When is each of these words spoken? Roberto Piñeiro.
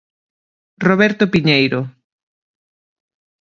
Roberto 0.87 1.23
Piñeiro. 1.33 1.81